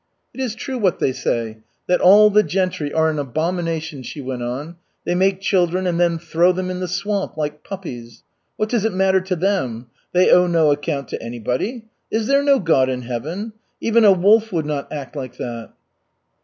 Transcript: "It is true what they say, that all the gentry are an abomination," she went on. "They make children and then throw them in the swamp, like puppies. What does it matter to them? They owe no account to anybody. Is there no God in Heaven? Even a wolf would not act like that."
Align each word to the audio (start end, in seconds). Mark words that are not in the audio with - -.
"It 0.33 0.39
is 0.39 0.55
true 0.55 0.79
what 0.79 0.97
they 0.97 1.11
say, 1.13 1.59
that 1.85 2.01
all 2.01 2.31
the 2.31 2.41
gentry 2.41 2.91
are 2.91 3.11
an 3.11 3.19
abomination," 3.19 4.01
she 4.01 4.19
went 4.19 4.41
on. 4.41 4.77
"They 5.05 5.13
make 5.13 5.41
children 5.41 5.85
and 5.85 5.99
then 5.99 6.17
throw 6.17 6.51
them 6.53 6.71
in 6.71 6.79
the 6.79 6.87
swamp, 6.87 7.37
like 7.37 7.63
puppies. 7.63 8.23
What 8.57 8.67
does 8.69 8.83
it 8.83 8.93
matter 8.95 9.21
to 9.21 9.35
them? 9.35 9.91
They 10.11 10.31
owe 10.31 10.47
no 10.47 10.71
account 10.71 11.09
to 11.09 11.21
anybody. 11.21 11.85
Is 12.09 12.25
there 12.25 12.41
no 12.41 12.57
God 12.57 12.89
in 12.89 13.03
Heaven? 13.03 13.53
Even 13.79 14.03
a 14.03 14.11
wolf 14.11 14.51
would 14.51 14.65
not 14.65 14.91
act 14.91 15.15
like 15.15 15.37
that." 15.37 15.69